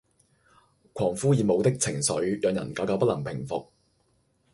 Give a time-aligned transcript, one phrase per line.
[0.93, 3.71] 狂呼熱舞的情緒讓人久久不能平伏